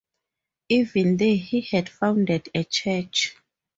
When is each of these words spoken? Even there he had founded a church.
Even 0.69 1.17
there 1.17 1.35
he 1.35 1.61
had 1.61 1.87
founded 1.87 2.49
a 2.55 2.63
church. 2.63 3.35